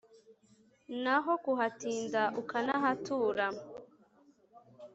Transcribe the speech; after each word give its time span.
n’aho 1.01 1.33
kuhatinda 1.43 2.21
ukanahatura 2.41 3.45